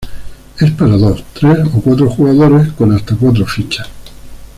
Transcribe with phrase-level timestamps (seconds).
[0.59, 3.87] Es para dos, tres o cuatro jugadores con hasta cuatro fichas.